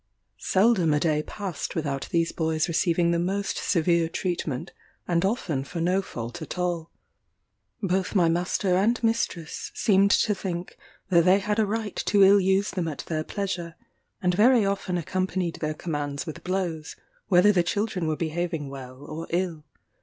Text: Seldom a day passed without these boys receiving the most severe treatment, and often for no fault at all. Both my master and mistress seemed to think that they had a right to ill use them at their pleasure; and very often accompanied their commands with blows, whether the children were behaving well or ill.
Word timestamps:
Seldom 0.39 0.95
a 0.95 0.99
day 0.99 1.21
passed 1.21 1.75
without 1.75 2.09
these 2.09 2.31
boys 2.31 2.67
receiving 2.67 3.11
the 3.11 3.19
most 3.19 3.57
severe 3.57 4.09
treatment, 4.09 4.71
and 5.07 5.23
often 5.23 5.63
for 5.63 5.79
no 5.79 6.01
fault 6.01 6.41
at 6.41 6.57
all. 6.57 6.89
Both 7.83 8.15
my 8.15 8.27
master 8.27 8.75
and 8.77 8.97
mistress 9.03 9.69
seemed 9.75 10.09
to 10.09 10.33
think 10.33 10.75
that 11.09 11.25
they 11.25 11.37
had 11.37 11.59
a 11.59 11.67
right 11.67 11.95
to 12.07 12.23
ill 12.23 12.39
use 12.39 12.71
them 12.71 12.87
at 12.87 13.03
their 13.05 13.23
pleasure; 13.23 13.75
and 14.23 14.33
very 14.33 14.65
often 14.65 14.97
accompanied 14.97 15.57
their 15.57 15.75
commands 15.75 16.25
with 16.25 16.43
blows, 16.43 16.95
whether 17.27 17.51
the 17.51 17.61
children 17.61 18.07
were 18.07 18.17
behaving 18.17 18.69
well 18.71 19.03
or 19.03 19.27
ill. 19.29 19.65